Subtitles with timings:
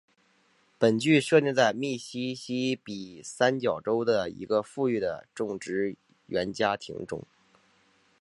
[0.79, 7.23] 本剧设定在密西西比三角洲的一个富裕的种植园家庭中。